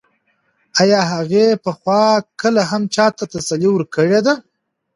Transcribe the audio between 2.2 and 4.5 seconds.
کله هم چا ته تسلي ورکړې ده؟